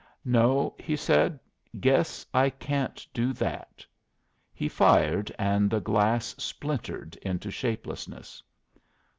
[0.25, 1.39] "No," he said.
[1.79, 3.85] "Guess I can't do that."
[4.51, 8.41] He fired, and the glass splintered into shapelessness.